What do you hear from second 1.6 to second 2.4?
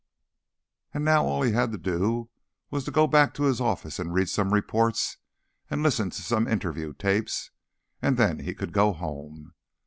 to do